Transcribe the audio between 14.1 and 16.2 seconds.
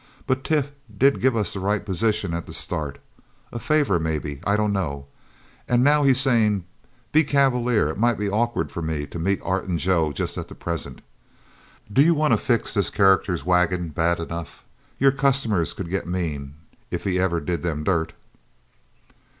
enough? Your customers could get